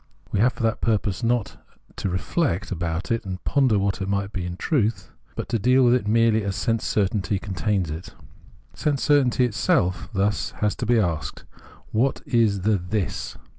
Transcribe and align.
We 0.31 0.39
have 0.39 0.53
for 0.53 0.63
that 0.63 0.81
purpose 0.81 1.21
not 1.21 1.45
to 1.45 1.49
Sense 1.49 1.59
certainty 1.59 2.09
93 2.09 2.11
reflect 2.13 2.71
about 2.71 3.11
it 3.11 3.23
and 3.23 3.43
ponder 3.43 3.77
what 3.77 4.01
it 4.01 4.09
might 4.09 4.33
be 4.33 4.47
in 4.47 4.57
truth, 4.57 5.11
but 5.35 5.47
to 5.49 5.59
deal 5.59 5.83
with 5.83 5.93
it 5.93 6.07
merely 6.07 6.43
as 6.43 6.55
sense 6.55 6.85
certainty 6.87 7.37
contains 7.37 7.91
it. 7.91 8.15
Sense 8.73 9.03
certainty 9.03 9.45
itself 9.45 10.09
has 10.15 10.53
thus 10.59 10.75
to 10.77 10.87
be 10.87 10.97
asked: 10.99 11.43
What 11.93 12.23
is 12.25 12.61
the 12.61 12.77
This 12.77 13.37